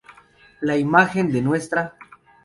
La 0.61 0.77
Imagen 0.85 1.29
de 1.35 1.43
Ntra. 1.49 1.83